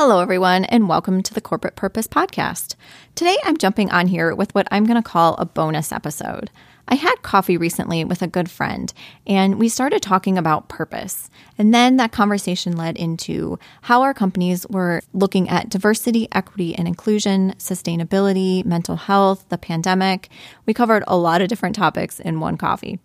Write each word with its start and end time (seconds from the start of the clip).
Hello, 0.00 0.20
everyone, 0.20 0.64
and 0.66 0.88
welcome 0.88 1.24
to 1.24 1.34
the 1.34 1.40
Corporate 1.40 1.74
Purpose 1.74 2.06
Podcast. 2.06 2.76
Today, 3.16 3.36
I'm 3.42 3.56
jumping 3.56 3.90
on 3.90 4.06
here 4.06 4.32
with 4.32 4.54
what 4.54 4.68
I'm 4.70 4.84
going 4.84 4.94
to 4.94 5.02
call 5.02 5.34
a 5.34 5.44
bonus 5.44 5.90
episode. 5.90 6.52
I 6.86 6.94
had 6.94 7.22
coffee 7.22 7.56
recently 7.56 8.04
with 8.04 8.22
a 8.22 8.28
good 8.28 8.48
friend, 8.48 8.92
and 9.26 9.58
we 9.58 9.68
started 9.68 10.00
talking 10.00 10.38
about 10.38 10.68
purpose. 10.68 11.30
And 11.58 11.74
then 11.74 11.96
that 11.96 12.12
conversation 12.12 12.76
led 12.76 12.96
into 12.96 13.58
how 13.82 14.02
our 14.02 14.14
companies 14.14 14.64
were 14.68 15.02
looking 15.12 15.48
at 15.48 15.68
diversity, 15.68 16.28
equity, 16.30 16.76
and 16.76 16.86
inclusion, 16.86 17.54
sustainability, 17.58 18.64
mental 18.64 18.94
health, 18.94 19.46
the 19.48 19.58
pandemic. 19.58 20.28
We 20.64 20.74
covered 20.74 21.02
a 21.08 21.16
lot 21.16 21.42
of 21.42 21.48
different 21.48 21.74
topics 21.74 22.20
in 22.20 22.38
one 22.38 22.56
coffee. 22.56 23.00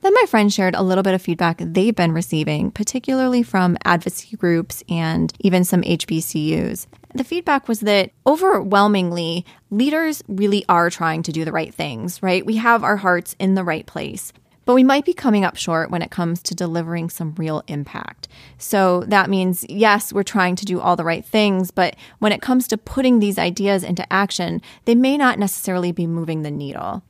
Then 0.00 0.14
my 0.14 0.24
friend 0.28 0.52
shared 0.52 0.74
a 0.74 0.82
little 0.82 1.02
bit 1.02 1.14
of 1.14 1.22
feedback 1.22 1.58
they've 1.60 1.94
been 1.94 2.12
receiving, 2.12 2.70
particularly 2.70 3.42
from 3.42 3.76
advocacy 3.84 4.36
groups 4.36 4.84
and 4.88 5.32
even 5.40 5.64
some 5.64 5.82
HBCUs. 5.82 6.86
The 7.14 7.24
feedback 7.24 7.66
was 7.66 7.80
that 7.80 8.12
overwhelmingly, 8.26 9.44
leaders 9.70 10.22
really 10.28 10.64
are 10.68 10.90
trying 10.90 11.22
to 11.24 11.32
do 11.32 11.44
the 11.44 11.52
right 11.52 11.74
things, 11.74 12.22
right? 12.22 12.46
We 12.46 12.56
have 12.56 12.84
our 12.84 12.96
hearts 12.96 13.34
in 13.38 13.54
the 13.54 13.64
right 13.64 13.86
place. 13.86 14.32
But 14.68 14.74
we 14.74 14.84
might 14.84 15.06
be 15.06 15.14
coming 15.14 15.46
up 15.46 15.56
short 15.56 15.90
when 15.90 16.02
it 16.02 16.10
comes 16.10 16.42
to 16.42 16.54
delivering 16.54 17.08
some 17.08 17.34
real 17.38 17.62
impact. 17.68 18.28
So 18.58 19.02
that 19.08 19.30
means, 19.30 19.64
yes, 19.66 20.12
we're 20.12 20.22
trying 20.22 20.56
to 20.56 20.66
do 20.66 20.78
all 20.78 20.94
the 20.94 21.06
right 21.06 21.24
things, 21.24 21.70
but 21.70 21.96
when 22.18 22.32
it 22.32 22.42
comes 22.42 22.68
to 22.68 22.76
putting 22.76 23.18
these 23.18 23.38
ideas 23.38 23.82
into 23.82 24.12
action, 24.12 24.60
they 24.84 24.94
may 24.94 25.16
not 25.16 25.38
necessarily 25.38 25.90
be 25.90 26.06
moving 26.06 26.42
the 26.42 26.50
needle. 26.50 27.02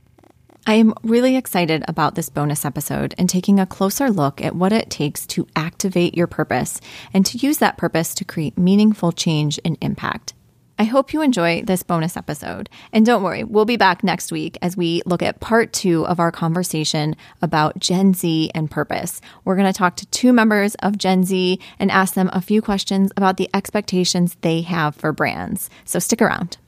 I 0.67 0.75
am 0.75 0.93
really 1.03 1.37
excited 1.37 1.83
about 1.89 2.15
this 2.15 2.29
bonus 2.29 2.65
episode 2.65 3.15
and 3.17 3.29
taking 3.29 3.59
a 3.59 3.67
closer 3.67 4.11
look 4.11 4.43
at 4.43 4.55
what 4.55 4.73
it 4.73 4.91
takes 4.91 5.27
to 5.29 5.47
activate 5.57 6.15
your 6.15 6.27
purpose 6.27 6.81
and 7.15 7.25
to 7.27 7.39
use 7.39 7.59
that 7.59 7.79
purpose 7.79 8.15
to 8.17 8.25
create 8.25 8.59
meaningful 8.59 9.13
change 9.13 9.59
and 9.65 9.79
impact. 9.81 10.35
I 10.81 10.85
hope 10.85 11.13
you 11.13 11.23
enjoy 11.23 11.63
this 11.63 11.83
bonus 11.83 12.17
episode. 12.17 12.71
And 12.93 13.05
don't 13.05 13.25
worry, 13.25 13.43
we'll 13.43 13.65
be 13.65 13.77
back 13.77 14.05
next 14.05 14.31
week 14.31 14.57
as 14.63 14.77
we 14.77 15.03
look 15.07 15.23
at 15.23 15.41
part 15.41 15.73
two 15.73 16.07
of 16.07 16.21
our 16.21 16.31
conversation 16.31 17.17
about 17.43 17.81
Gen 17.81 18.15
Z 18.15 18.51
and 18.55 18.71
purpose. 18.71 19.21
We're 19.45 19.57
going 19.57 19.73
to 19.73 19.77
talk 19.77 19.97
to 19.97 20.07
two 20.07 20.33
members 20.33 20.77
of 20.77 20.97
Gen 20.97 21.25
Z 21.25 21.59
and 21.81 21.91
ask 21.91 22.15
them 22.15 22.31
a 22.33 22.41
few 22.41 22.63
questions 22.63 23.11
about 23.17 23.39
the 23.39 23.51
expectations 23.53 24.37
they 24.43 24.61
have 24.61 24.95
for 24.95 25.13
brands. 25.13 25.69
So 25.85 25.99
stick 25.99 26.23
around. 26.23 26.59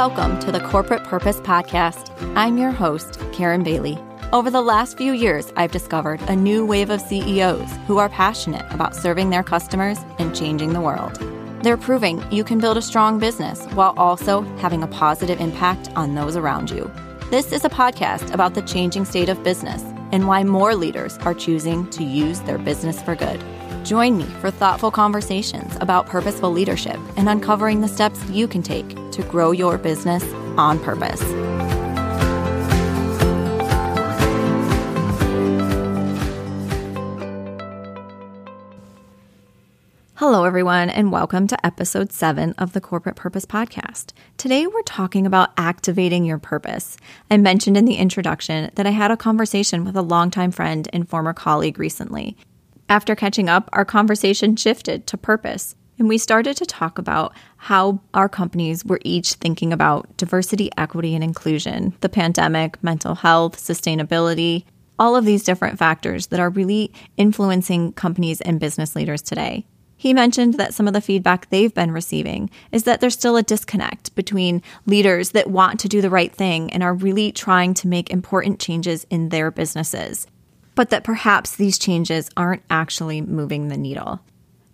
Welcome 0.00 0.40
to 0.40 0.50
the 0.50 0.60
Corporate 0.60 1.04
Purpose 1.04 1.40
Podcast. 1.40 2.10
I'm 2.34 2.56
your 2.56 2.70
host, 2.70 3.20
Karen 3.34 3.62
Bailey. 3.62 3.98
Over 4.32 4.50
the 4.50 4.62
last 4.62 4.96
few 4.96 5.12
years, 5.12 5.52
I've 5.56 5.72
discovered 5.72 6.22
a 6.22 6.34
new 6.34 6.64
wave 6.64 6.88
of 6.88 7.02
CEOs 7.02 7.70
who 7.86 7.98
are 7.98 8.08
passionate 8.08 8.64
about 8.72 8.96
serving 8.96 9.28
their 9.28 9.42
customers 9.42 9.98
and 10.18 10.34
changing 10.34 10.72
the 10.72 10.80
world. 10.80 11.18
They're 11.62 11.76
proving 11.76 12.24
you 12.32 12.44
can 12.44 12.60
build 12.60 12.78
a 12.78 12.82
strong 12.82 13.18
business 13.18 13.66
while 13.74 13.92
also 13.98 14.40
having 14.56 14.82
a 14.82 14.86
positive 14.86 15.38
impact 15.38 15.90
on 15.94 16.14
those 16.14 16.34
around 16.34 16.70
you. 16.70 16.90
This 17.28 17.52
is 17.52 17.66
a 17.66 17.68
podcast 17.68 18.32
about 18.32 18.54
the 18.54 18.62
changing 18.62 19.04
state 19.04 19.28
of 19.28 19.44
business 19.44 19.82
and 20.12 20.26
why 20.26 20.44
more 20.44 20.74
leaders 20.74 21.18
are 21.18 21.34
choosing 21.34 21.86
to 21.90 22.02
use 22.02 22.40
their 22.40 22.56
business 22.56 23.02
for 23.02 23.14
good. 23.14 23.44
Join 23.84 24.18
me 24.18 24.24
for 24.40 24.50
thoughtful 24.50 24.90
conversations 24.90 25.76
about 25.80 26.06
purposeful 26.06 26.50
leadership 26.50 26.98
and 27.16 27.28
uncovering 27.28 27.80
the 27.80 27.88
steps 27.88 28.22
you 28.28 28.46
can 28.46 28.62
take 28.62 28.88
to 29.12 29.22
grow 29.22 29.52
your 29.52 29.78
business 29.78 30.22
on 30.58 30.78
purpose. 30.78 31.22
Hello, 40.16 40.44
everyone, 40.44 40.90
and 40.90 41.10
welcome 41.10 41.46
to 41.46 41.66
episode 41.66 42.12
seven 42.12 42.54
of 42.58 42.74
the 42.74 42.80
Corporate 42.80 43.16
Purpose 43.16 43.46
Podcast. 43.46 44.12
Today, 44.36 44.66
we're 44.66 44.82
talking 44.82 45.26
about 45.26 45.50
activating 45.56 46.26
your 46.26 46.38
purpose. 46.38 46.98
I 47.30 47.38
mentioned 47.38 47.78
in 47.78 47.86
the 47.86 47.96
introduction 47.96 48.70
that 48.74 48.86
I 48.86 48.90
had 48.90 49.10
a 49.10 49.16
conversation 49.16 49.84
with 49.84 49.96
a 49.96 50.02
longtime 50.02 50.50
friend 50.50 50.86
and 50.92 51.08
former 51.08 51.32
colleague 51.32 51.78
recently. 51.78 52.36
After 52.90 53.14
catching 53.14 53.48
up, 53.48 53.70
our 53.72 53.84
conversation 53.84 54.56
shifted 54.56 55.06
to 55.06 55.16
purpose, 55.16 55.76
and 55.96 56.08
we 56.08 56.18
started 56.18 56.56
to 56.56 56.66
talk 56.66 56.98
about 56.98 57.32
how 57.56 58.00
our 58.14 58.28
companies 58.28 58.84
were 58.84 58.98
each 59.04 59.34
thinking 59.34 59.72
about 59.72 60.16
diversity, 60.16 60.70
equity, 60.76 61.14
and 61.14 61.22
inclusion, 61.22 61.94
the 62.00 62.08
pandemic, 62.08 62.82
mental 62.82 63.14
health, 63.14 63.58
sustainability, 63.58 64.64
all 64.98 65.14
of 65.14 65.24
these 65.24 65.44
different 65.44 65.78
factors 65.78 66.26
that 66.26 66.40
are 66.40 66.50
really 66.50 66.92
influencing 67.16 67.92
companies 67.92 68.40
and 68.40 68.58
business 68.58 68.96
leaders 68.96 69.22
today. 69.22 69.64
He 69.96 70.12
mentioned 70.12 70.54
that 70.54 70.74
some 70.74 70.88
of 70.88 70.92
the 70.92 71.00
feedback 71.00 71.48
they've 71.48 71.72
been 71.72 71.92
receiving 71.92 72.50
is 72.72 72.82
that 72.84 73.00
there's 73.00 73.14
still 73.14 73.36
a 73.36 73.42
disconnect 73.44 74.16
between 74.16 74.62
leaders 74.86 75.30
that 75.30 75.48
want 75.48 75.78
to 75.78 75.88
do 75.88 76.00
the 76.00 76.10
right 76.10 76.34
thing 76.34 76.72
and 76.72 76.82
are 76.82 76.94
really 76.94 77.30
trying 77.30 77.72
to 77.74 77.86
make 77.86 78.10
important 78.10 78.58
changes 78.58 79.06
in 79.10 79.28
their 79.28 79.52
businesses 79.52 80.26
but 80.80 80.88
that 80.88 81.04
perhaps 81.04 81.56
these 81.56 81.78
changes 81.78 82.30
aren't 82.38 82.62
actually 82.70 83.20
moving 83.20 83.68
the 83.68 83.76
needle. 83.76 84.18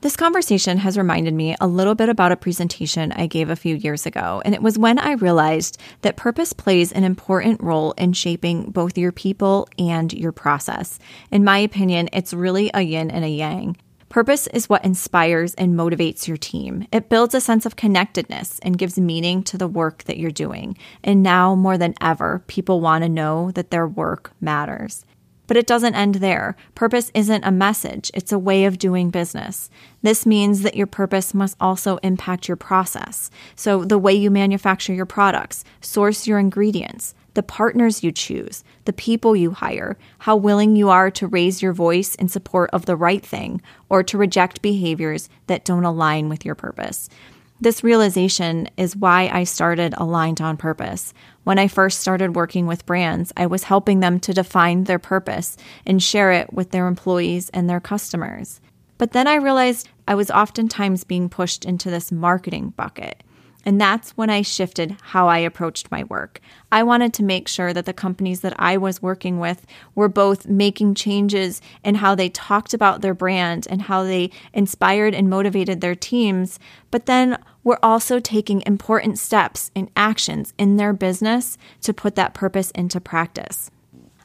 This 0.03 0.15
conversation 0.15 0.79
has 0.79 0.97
reminded 0.97 1.35
me 1.35 1.57
a 1.61 1.67
little 1.67 1.97
bit 1.97 2.09
about 2.09 2.31
a 2.31 2.37
presentation 2.37 3.11
I 3.11 3.27
gave 3.27 3.51
a 3.51 3.57
few 3.57 3.75
years 3.75 4.07
ago, 4.07 4.41
and 4.45 4.55
it 4.55 4.63
was 4.63 4.79
when 4.79 5.01
I 5.01 5.15
realized 5.15 5.79
that 6.03 6.17
purpose 6.17 6.53
plays 6.53 6.93
an 6.93 7.03
important 7.03 7.61
role 7.61 7.91
in 7.99 8.13
shaping 8.13 8.71
both 8.71 8.97
your 8.97 9.11
people 9.11 9.69
and 9.81 10.13
your 10.13 10.31
process. 10.31 11.01
In 11.33 11.43
my 11.43 11.59
opinion, 11.59 12.09
it's 12.13 12.33
really 12.33 12.71
a 12.73 12.83
yin 12.83 13.11
and 13.11 13.25
a 13.25 13.29
yang. 13.29 13.77
Purpose 14.09 14.47
is 14.47 14.69
what 14.69 14.85
inspires 14.85 15.55
and 15.55 15.75
motivates 15.75 16.29
your 16.29 16.37
team. 16.37 16.87
It 16.93 17.09
builds 17.09 17.35
a 17.35 17.41
sense 17.41 17.67
of 17.67 17.75
connectedness 17.75 18.61
and 18.61 18.79
gives 18.79 18.97
meaning 18.97 19.43
to 19.43 19.59
the 19.59 19.67
work 19.67 20.05
that 20.05 20.19
you're 20.19 20.31
doing. 20.31 20.79
And 21.03 21.25
now 21.25 21.57
more 21.57 21.77
than 21.77 21.95
ever, 22.01 22.45
people 22.47 22.81
want 22.81 23.03
to 23.03 23.09
know 23.09 23.51
that 23.51 23.73
their 23.73 23.89
work 23.89 24.31
matters. 24.41 25.05
But 25.47 25.57
it 25.57 25.67
doesn't 25.67 25.95
end 25.95 26.17
there. 26.17 26.57
Purpose 26.75 27.11
isn't 27.15 27.45
a 27.45 27.51
message, 27.51 28.11
it's 28.15 28.33
a 28.33 28.39
way 28.39 28.65
of 28.65 28.79
doing 28.79 29.11
business. 29.11 29.71
This 30.03 30.27
means 30.27 30.63
that 30.63 30.77
your 30.77 30.87
purpose 30.87 31.35
must 31.35 31.57
also 31.61 31.99
impact 31.99 32.49
your 32.49 32.57
process. 32.57 33.31
So, 33.55 33.85
the 33.85 33.99
way 33.99 34.15
you 34.15 34.31
manufacture 34.31 34.95
your 34.95 35.07
products, 35.07 35.65
source 35.81 36.27
your 36.27 36.39
ingredients, 36.39 37.15
the 37.37 37.43
partners 37.43 38.03
you 38.03 38.11
choose, 38.11 38.65
the 38.87 38.93
people 38.95 39.37
you 39.37 39.51
hire, 39.51 39.99
how 40.21 40.35
willing 40.35 40.75
you 40.75 40.89
are 40.89 41.11
to 41.11 41.27
raise 41.27 41.61
your 41.61 41.75
voice 41.75 42.15
in 42.15 42.29
support 42.29 42.71
of 42.73 42.87
the 42.87 42.97
right 42.97 43.25
thing 43.25 43.61
or 43.91 44.03
to 44.03 44.17
reject 44.17 44.63
behaviors 44.63 45.29
that 45.47 45.65
don't 45.65 45.85
align 45.85 46.31
with 46.31 46.47
your 46.47 46.55
purpose. 46.55 47.11
This 47.59 47.83
realization 47.83 48.69
is 48.77 48.95
why 48.95 49.31
I 49.33 49.45
started 49.45 49.95
Aligned 49.97 50.43
on 50.43 50.59
Purpose. 50.59 51.15
When 51.45 51.59
I 51.59 51.69
first 51.69 52.01
started 52.01 52.37
working 52.37 52.67
with 52.67 52.85
brands, 52.85 53.33
I 53.35 53.47
was 53.47 53.63
helping 53.63 54.01
them 54.01 54.21
to 54.21 54.35
define 54.35 54.85
their 54.85 54.99
purpose 54.99 55.57
and 55.87 56.03
share 56.03 56.33
it 56.33 56.53
with 56.53 56.71
their 56.71 56.87
employees 56.87 57.49
and 57.55 57.69
their 57.69 57.81
customers. 57.81 58.61
But 58.99 59.13
then 59.13 59.27
I 59.27 59.37
realized 59.37 59.89
I 60.07 60.15
was 60.15 60.31
oftentimes 60.31 61.05
being 61.05 61.31
pushed 61.31 61.65
into 61.65 61.91
this 61.91 62.13
marketing 62.13 62.75
bucket. 62.77 63.23
And 63.67 63.81
that's 63.81 64.13
when 64.13 64.31
I 64.31 64.43
shifted 64.43 64.97
how 65.03 65.27
I 65.27 65.39
approached 65.39 65.91
my 65.91 66.05
work. 66.05 66.41
I 66.71 66.85
wanted 66.85 67.13
to 67.15 67.25
make 67.25 67.49
sure 67.49 67.73
that 67.73 67.85
the 67.85 67.93
companies 67.93 68.41
that 68.43 68.55
I 68.61 68.77
was 68.77 69.03
working 69.03 69.41
with 69.41 69.67
were 69.97 70.09
both 70.09 70.47
making 70.47 70.95
changes 70.95 71.61
in 71.83 71.97
how 71.97 72.15
they 72.15 72.29
talked 72.29 72.73
about 72.73 73.01
their 73.01 73.13
brand 73.13 73.67
and 73.69 73.83
how 73.83 74.05
they 74.05 74.31
inspired 74.55 75.15
and 75.15 75.29
motivated 75.29 75.81
their 75.81 75.97
teams, 75.97 76.61
but 76.93 77.07
then 77.07 77.39
were 77.65 77.85
also 77.85 78.21
taking 78.21 78.63
important 78.65 79.19
steps 79.19 79.73
and 79.75 79.91
actions 79.97 80.55
in 80.57 80.77
their 80.77 80.93
business 80.93 81.59
to 81.81 81.93
put 81.93 82.15
that 82.15 82.35
purpose 82.35 82.71
into 82.71 83.01
practice. 83.01 83.73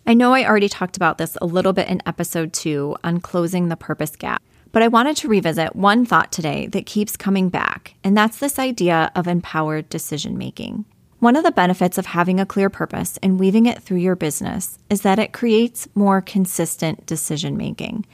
I 0.06 0.14
know 0.14 0.34
I 0.34 0.46
already 0.46 0.70
talked 0.70 0.98
about 0.98 1.18
this 1.18 1.36
a 1.42 1.48
little 1.48 1.74
bit 1.74 1.88
in 1.88 2.04
episode 2.06 2.54
two 2.54 2.96
on 3.04 3.20
closing 3.20 3.70
the 3.70 3.76
purpose 3.76 4.16
gap. 4.16 4.44
But 4.72 4.84
I 4.84 4.88
wanted 4.88 5.18
to 5.18 5.28
revisit 5.28 5.76
one 5.76 6.06
thought 6.06 6.32
today 6.32 6.68
that 6.68 6.86
keeps 6.86 7.18
coming 7.18 7.50
back, 7.50 7.96
and 8.04 8.16
that's 8.16 8.38
this 8.38 8.58
idea 8.58 9.12
of 9.16 9.28
empowered 9.28 9.90
decision 9.90 10.38
making. 10.38 10.86
One 11.20 11.36
of 11.36 11.44
the 11.44 11.52
benefits 11.52 11.98
of 11.98 12.08
having 12.08 12.40
a 12.40 12.46
clear 12.46 12.70
purpose 12.70 13.20
and 13.22 13.40
weaving 13.40 13.66
it 13.66 13.84
through 13.84 13.98
your 13.98 14.16
business 14.16 14.80
is 14.90 15.02
that 15.02 15.20
it 15.20 15.34
creates 15.34 15.88
more 15.94 16.22
consistent 16.22 17.06
decision 17.06 17.58
making. 17.58 18.06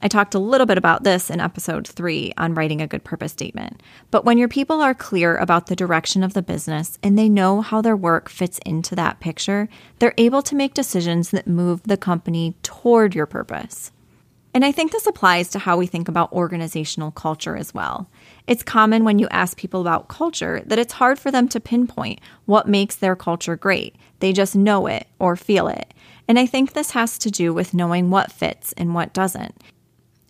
I 0.00 0.08
talked 0.08 0.34
a 0.34 0.38
little 0.38 0.66
bit 0.66 0.78
about 0.78 1.04
this 1.04 1.28
in 1.28 1.40
episode 1.40 1.86
three 1.86 2.32
on 2.38 2.54
writing 2.54 2.80
a 2.80 2.86
good 2.86 3.04
purpose 3.04 3.32
statement. 3.32 3.82
But 4.10 4.24
when 4.24 4.38
your 4.38 4.48
people 4.48 4.80
are 4.80 4.94
clear 4.94 5.36
about 5.36 5.66
the 5.66 5.76
direction 5.76 6.22
of 6.22 6.32
the 6.32 6.40
business 6.40 6.98
and 7.02 7.18
they 7.18 7.28
know 7.28 7.60
how 7.60 7.82
their 7.82 7.96
work 7.96 8.30
fits 8.30 8.58
into 8.64 8.94
that 8.94 9.20
picture, 9.20 9.68
they're 9.98 10.14
able 10.16 10.40
to 10.42 10.56
make 10.56 10.72
decisions 10.72 11.30
that 11.32 11.46
move 11.46 11.82
the 11.82 11.98
company 11.98 12.54
toward 12.62 13.14
your 13.14 13.26
purpose. 13.26 13.92
And 14.52 14.64
I 14.64 14.72
think 14.72 14.90
this 14.90 15.06
applies 15.06 15.48
to 15.50 15.60
how 15.60 15.76
we 15.76 15.86
think 15.86 16.08
about 16.08 16.32
organizational 16.32 17.12
culture 17.12 17.56
as 17.56 17.72
well. 17.72 18.10
It's 18.48 18.64
common 18.64 19.04
when 19.04 19.20
you 19.20 19.28
ask 19.30 19.56
people 19.56 19.80
about 19.80 20.08
culture 20.08 20.60
that 20.66 20.78
it's 20.78 20.94
hard 20.94 21.20
for 21.20 21.30
them 21.30 21.48
to 21.48 21.60
pinpoint 21.60 22.20
what 22.46 22.68
makes 22.68 22.96
their 22.96 23.14
culture 23.14 23.56
great. 23.56 23.94
They 24.18 24.32
just 24.32 24.56
know 24.56 24.88
it 24.88 25.06
or 25.20 25.36
feel 25.36 25.68
it. 25.68 25.94
And 26.26 26.38
I 26.38 26.46
think 26.46 26.72
this 26.72 26.90
has 26.92 27.16
to 27.18 27.30
do 27.30 27.54
with 27.54 27.74
knowing 27.74 28.10
what 28.10 28.32
fits 28.32 28.72
and 28.72 28.92
what 28.92 29.12
doesn't. 29.12 29.62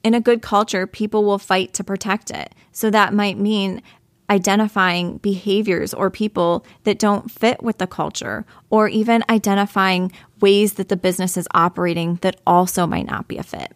In 0.03 0.15
a 0.15 0.21
good 0.21 0.43
culture, 0.43 0.87
people 0.87 1.25
will 1.25 1.39
fight 1.39 1.73
to 1.75 1.85
protect 1.85 2.31
it. 2.31 2.55
So 2.73 2.91
that 2.91 3.15
might 3.15 3.39
mean 3.39 3.83
identifying 4.31 5.19
behaviors 5.19 5.93
or 5.93 6.09
people 6.09 6.65
that 6.85 6.99
don't 6.99 7.31
fit 7.31 7.63
with 7.63 7.79
the 7.79 7.87
culture, 7.87 8.47
or 8.71 8.89
even 8.89 9.25
identifying 9.29 10.13
ways 10.41 10.75
that 10.75 10.89
the 10.89 10.97
business 10.97 11.37
is 11.37 11.49
operating 11.53 12.15
that 12.23 12.41
also 12.47 12.87
might 12.87 13.07
not 13.07 13.27
be 13.27 13.39
a 13.39 13.43
fit. 13.43 13.73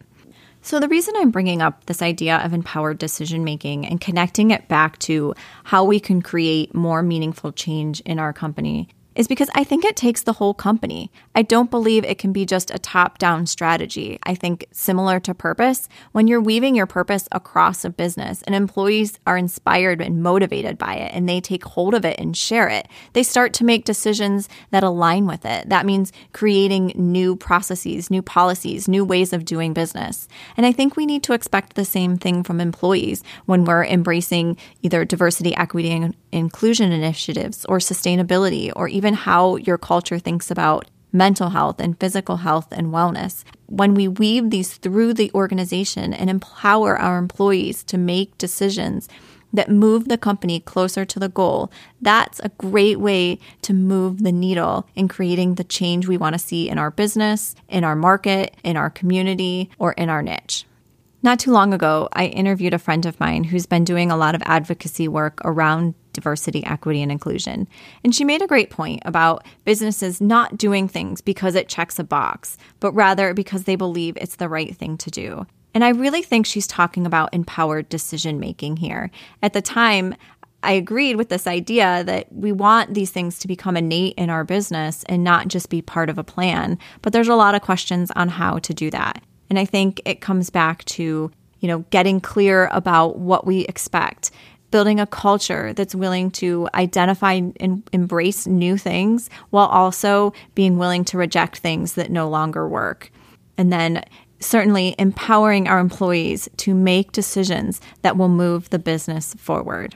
So, 0.65 0.79
the 0.79 0.87
reason 0.87 1.13
I'm 1.15 1.29
bringing 1.29 1.61
up 1.61 1.85
this 1.85 2.01
idea 2.01 2.37
of 2.37 2.51
empowered 2.51 2.97
decision 2.97 3.43
making 3.43 3.85
and 3.85 4.01
connecting 4.01 4.49
it 4.49 4.67
back 4.67 4.97
to 4.99 5.35
how 5.63 5.83
we 5.83 5.99
can 5.99 6.23
create 6.23 6.73
more 6.73 7.03
meaningful 7.03 7.51
change 7.51 7.99
in 7.99 8.17
our 8.17 8.33
company 8.33 8.89
is 9.15 9.27
because 9.27 9.49
I 9.55 9.63
think 9.63 9.85
it 9.85 9.95
takes 9.95 10.23
the 10.23 10.33
whole 10.33 10.53
company. 10.53 11.11
I 11.33 11.41
don't 11.41 11.71
believe 11.71 12.03
it 12.03 12.17
can 12.17 12.33
be 12.33 12.45
just 12.45 12.69
a 12.69 12.79
top 12.79 13.17
down 13.17 13.45
strategy. 13.45 14.19
I 14.23 14.35
think, 14.35 14.65
similar 14.71 15.19
to 15.21 15.33
purpose, 15.33 15.87
when 16.11 16.27
you're 16.27 16.41
weaving 16.41 16.75
your 16.75 16.85
purpose 16.85 17.27
across 17.31 17.85
a 17.85 17.89
business 17.89 18.41
and 18.43 18.55
employees 18.55 19.19
are 19.25 19.37
inspired 19.37 20.01
and 20.01 20.21
motivated 20.21 20.77
by 20.77 20.95
it 20.95 21.11
and 21.13 21.27
they 21.27 21.39
take 21.39 21.63
hold 21.63 21.93
of 21.93 22.05
it 22.05 22.19
and 22.19 22.35
share 22.35 22.67
it, 22.67 22.87
they 23.13 23.23
start 23.23 23.53
to 23.53 23.65
make 23.65 23.85
decisions 23.85 24.49
that 24.71 24.83
align 24.83 25.27
with 25.27 25.45
it. 25.45 25.69
That 25.69 25.85
means 25.85 26.11
creating 26.33 26.93
new 26.95 27.35
processes, 27.35 28.11
new 28.11 28.21
policies, 28.21 28.87
new 28.87 29.05
ways 29.05 29.31
of 29.31 29.45
doing 29.45 29.73
business. 29.73 30.27
And 30.57 30.65
I 30.65 30.71
think 30.71 30.95
we 30.95 31.05
need 31.05 31.23
to 31.23 31.33
expect 31.33 31.75
the 31.75 31.85
same 31.85 32.17
thing 32.17 32.43
from 32.43 32.59
employees 32.59 33.23
when 33.45 33.65
we're 33.65 33.85
embracing 33.85 34.57
either 34.81 35.05
diversity, 35.05 35.55
equity, 35.55 35.91
and 35.91 36.15
inclusion 36.31 36.91
initiatives 36.91 37.65
or 37.65 37.77
sustainability 37.77 38.71
or 38.75 38.87
even 38.87 39.04
how 39.13 39.55
your 39.57 39.77
culture 39.77 40.19
thinks 40.19 40.49
about 40.49 40.89
mental 41.11 41.49
health 41.49 41.79
and 41.79 41.99
physical 41.99 42.37
health 42.37 42.67
and 42.71 42.87
wellness. 42.87 43.43
When 43.67 43.93
we 43.93 44.07
weave 44.07 44.49
these 44.49 44.75
through 44.75 45.13
the 45.13 45.31
organization 45.33 46.13
and 46.13 46.29
empower 46.29 46.97
our 46.97 47.17
employees 47.17 47.83
to 47.85 47.97
make 47.97 48.37
decisions 48.37 49.07
that 49.53 49.69
move 49.69 50.09
the 50.09 50.17
company 50.17 50.59
closer 50.59 51.05
to 51.05 51.19
the 51.19 51.29
goal, 51.29 51.71
that's 52.01 52.39
a 52.41 52.49
great 52.57 52.99
way 52.99 53.39
to 53.61 53.73
move 53.73 54.23
the 54.23 54.31
needle 54.31 54.87
in 54.95 55.07
creating 55.07 55.55
the 55.55 55.63
change 55.63 56.07
we 56.07 56.17
want 56.17 56.33
to 56.33 56.39
see 56.39 56.67
in 56.69 56.77
our 56.77 56.91
business, 56.91 57.55
in 57.69 57.85
our 57.85 57.95
market, 57.95 58.55
in 58.63 58.75
our 58.75 58.89
community, 58.89 59.69
or 59.79 59.93
in 59.93 60.09
our 60.09 60.21
niche. 60.21 60.65
Not 61.25 61.39
too 61.39 61.51
long 61.51 61.73
ago, 61.73 62.07
I 62.13 62.27
interviewed 62.27 62.75
a 62.75 62.77
friend 62.77 63.03
of 63.03 63.19
mine 63.19 63.45
who's 63.45 63.65
been 63.65 63.83
doing 63.83 64.11
a 64.11 64.15
lot 64.15 64.35
of 64.35 64.43
advocacy 64.45 65.07
work 65.07 65.41
around 65.43 65.95
diversity, 66.13 66.63
equity, 66.63 67.01
and 67.01 67.11
inclusion. 67.11 67.67
And 68.03 68.13
she 68.13 68.23
made 68.23 68.43
a 68.43 68.47
great 68.47 68.69
point 68.69 69.01
about 69.05 69.43
businesses 69.63 70.21
not 70.21 70.55
doing 70.55 70.87
things 70.87 71.21
because 71.21 71.55
it 71.55 71.67
checks 71.67 71.97
a 71.97 72.03
box, 72.03 72.59
but 72.79 72.91
rather 72.91 73.33
because 73.33 73.63
they 73.63 73.75
believe 73.75 74.15
it's 74.17 74.35
the 74.35 74.47
right 74.47 74.77
thing 74.77 74.97
to 74.97 75.09
do. 75.09 75.47
And 75.73 75.83
I 75.83 75.89
really 75.89 76.21
think 76.21 76.45
she's 76.45 76.67
talking 76.67 77.07
about 77.07 77.33
empowered 77.33 77.89
decision 77.89 78.39
making 78.39 78.77
here. 78.77 79.09
At 79.41 79.53
the 79.53 79.63
time, 79.63 80.13
I 80.61 80.73
agreed 80.73 81.15
with 81.15 81.29
this 81.29 81.47
idea 81.47 82.03
that 82.03 82.31
we 82.31 82.51
want 82.51 82.93
these 82.93 83.09
things 83.09 83.39
to 83.39 83.47
become 83.47 83.75
innate 83.75 84.13
in 84.15 84.29
our 84.29 84.43
business 84.43 85.03
and 85.09 85.23
not 85.23 85.47
just 85.47 85.71
be 85.71 85.81
part 85.81 86.11
of 86.11 86.19
a 86.19 86.23
plan. 86.23 86.77
But 87.01 87.13
there's 87.13 87.29
a 87.29 87.35
lot 87.35 87.55
of 87.55 87.63
questions 87.63 88.11
on 88.15 88.29
how 88.29 88.59
to 88.59 88.75
do 88.75 88.91
that. 88.91 89.23
And 89.49 89.59
I 89.59 89.65
think 89.65 90.01
it 90.05 90.21
comes 90.21 90.49
back 90.49 90.83
to, 90.85 91.31
you 91.59 91.67
know, 91.67 91.79
getting 91.89 92.19
clear 92.19 92.67
about 92.71 93.17
what 93.17 93.45
we 93.45 93.61
expect 93.65 94.31
building 94.71 94.99
a 94.99 95.07
culture 95.07 95.71
that's 95.71 95.95
willing 95.95 96.29
to 96.29 96.67
identify 96.73 97.39
and 97.59 97.87
embrace 97.93 98.45
new 98.45 98.77
things 98.77 99.29
while 99.49 99.67
also 99.67 100.33
being 100.53 100.77
willing 100.77 101.05
to 101.05 101.17
reject 101.17 101.59
things 101.59 101.93
that 101.93 102.11
no 102.11 102.27
longer 102.27 102.67
work. 102.67 103.09
And 103.57 103.71
then 103.71 104.03
certainly 104.41 104.93
empowering 104.99 105.67
our 105.67 105.79
employees 105.79 106.49
to 106.57 106.75
make 106.75 107.13
decisions 107.13 107.79
that 108.01 108.17
will 108.17 108.27
move 108.27 108.69
the 108.69 108.79
business 108.79 109.33
forward. 109.35 109.95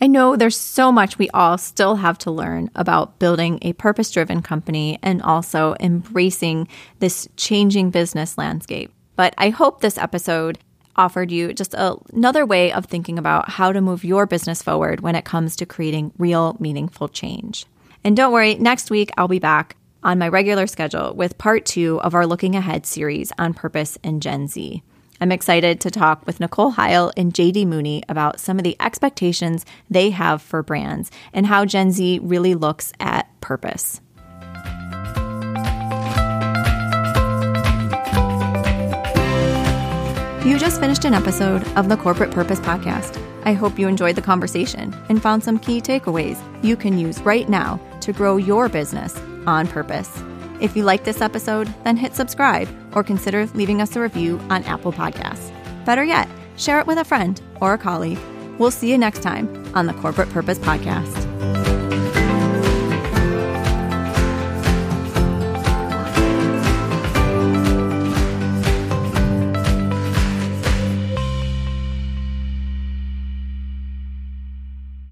I 0.00 0.06
know 0.06 0.36
there's 0.36 0.56
so 0.56 0.92
much 0.92 1.18
we 1.18 1.28
all 1.30 1.58
still 1.58 1.96
have 1.96 2.18
to 2.18 2.30
learn 2.30 2.70
about 2.76 3.18
building 3.18 3.58
a 3.62 3.72
purpose 3.72 4.10
driven 4.12 4.42
company 4.42 4.98
and 5.02 5.20
also 5.22 5.74
embracing 5.80 6.68
this 7.00 7.28
changing 7.36 7.90
business 7.90 8.38
landscape. 8.38 8.92
But 9.16 9.34
I 9.36 9.48
hope 9.50 9.80
this 9.80 9.98
episode 9.98 10.58
offered 10.94 11.32
you 11.32 11.52
just 11.52 11.74
a, 11.74 11.96
another 12.12 12.46
way 12.46 12.72
of 12.72 12.86
thinking 12.86 13.18
about 13.18 13.50
how 13.50 13.72
to 13.72 13.80
move 13.80 14.04
your 14.04 14.26
business 14.26 14.62
forward 14.62 15.00
when 15.00 15.16
it 15.16 15.24
comes 15.24 15.56
to 15.56 15.66
creating 15.66 16.12
real, 16.16 16.56
meaningful 16.60 17.08
change. 17.08 17.66
And 18.04 18.16
don't 18.16 18.32
worry, 18.32 18.54
next 18.54 18.90
week 18.90 19.10
I'll 19.16 19.26
be 19.28 19.40
back 19.40 19.76
on 20.04 20.18
my 20.18 20.28
regular 20.28 20.68
schedule 20.68 21.12
with 21.14 21.38
part 21.38 21.66
two 21.66 22.00
of 22.02 22.14
our 22.14 22.26
Looking 22.26 22.54
Ahead 22.54 22.86
series 22.86 23.32
on 23.36 23.52
purpose 23.52 23.98
and 24.04 24.22
Gen 24.22 24.46
Z. 24.46 24.82
I'm 25.20 25.32
excited 25.32 25.80
to 25.80 25.90
talk 25.90 26.24
with 26.26 26.38
Nicole 26.38 26.70
Heil 26.70 27.10
and 27.16 27.34
JD 27.34 27.66
Mooney 27.66 28.02
about 28.08 28.38
some 28.38 28.58
of 28.58 28.64
the 28.64 28.76
expectations 28.78 29.66
they 29.90 30.10
have 30.10 30.40
for 30.40 30.62
brands 30.62 31.10
and 31.32 31.44
how 31.46 31.64
Gen 31.64 31.90
Z 31.90 32.20
really 32.22 32.54
looks 32.54 32.92
at 33.00 33.28
purpose. 33.40 34.00
You 40.46 40.56
just 40.56 40.80
finished 40.80 41.04
an 41.04 41.14
episode 41.14 41.66
of 41.76 41.88
the 41.88 41.96
Corporate 41.96 42.30
Purpose 42.30 42.60
Podcast. 42.60 43.20
I 43.44 43.54
hope 43.54 43.78
you 43.78 43.88
enjoyed 43.88 44.14
the 44.14 44.22
conversation 44.22 44.94
and 45.08 45.20
found 45.20 45.42
some 45.42 45.58
key 45.58 45.80
takeaways 45.80 46.40
you 46.62 46.76
can 46.76 46.96
use 46.96 47.20
right 47.20 47.48
now 47.48 47.80
to 48.00 48.12
grow 48.12 48.36
your 48.36 48.68
business 48.68 49.18
on 49.46 49.66
purpose. 49.66 50.22
If 50.60 50.76
you 50.76 50.84
like 50.84 51.04
this 51.04 51.20
episode, 51.20 51.72
then 51.84 51.96
hit 51.96 52.14
subscribe 52.14 52.68
or 52.94 53.04
consider 53.04 53.46
leaving 53.54 53.80
us 53.80 53.94
a 53.96 54.00
review 54.00 54.38
on 54.50 54.64
Apple 54.64 54.92
Podcasts. 54.92 55.52
Better 55.84 56.04
yet, 56.04 56.28
share 56.56 56.80
it 56.80 56.86
with 56.86 56.98
a 56.98 57.04
friend 57.04 57.40
or 57.60 57.74
a 57.74 57.78
colleague. 57.78 58.18
We'll 58.58 58.70
see 58.70 58.90
you 58.90 58.98
next 58.98 59.22
time 59.22 59.72
on 59.74 59.86
the 59.86 59.94
Corporate 59.94 60.30
Purpose 60.30 60.58
Podcast. 60.58 61.27